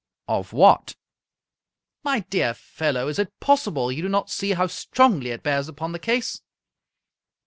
"Of 0.27 0.51
what?"" 0.51 0.95
My 2.03 2.21
dear 2.21 2.55
fellow, 2.55 3.07
is 3.07 3.19
it 3.19 3.39
possible 3.39 3.91
you 3.91 4.01
do 4.01 4.09
not 4.09 4.31
see 4.31 4.53
how 4.53 4.65
strongly 4.65 5.29
it 5.29 5.43
bears 5.43 5.67
upon 5.67 5.91
the 5.91 5.99
case 5.99 6.41